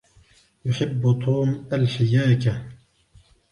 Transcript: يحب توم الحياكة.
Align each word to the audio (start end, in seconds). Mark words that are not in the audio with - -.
يحب 0.65 1.19
توم 1.25 1.65
الحياكة. 1.73 2.67